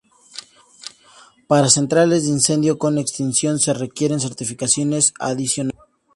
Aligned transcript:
Para 1.47 1.69
centrales 1.69 2.23
de 2.23 2.31
incendio 2.31 2.79
con 2.79 2.97
extinción, 2.97 3.59
se 3.59 3.71
requieren 3.75 4.19
certificaciones 4.19 5.13
adicionales. 5.19 5.75